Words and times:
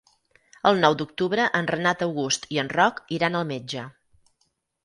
El 0.69 0.79
nou 0.85 0.95
d'octubre 1.01 1.45
en 1.59 1.69
Renat 1.71 2.03
August 2.07 2.49
i 2.57 2.61
en 2.63 2.73
Roc 2.79 3.03
iran 3.19 3.41
al 3.41 3.49
metge. 3.55 3.85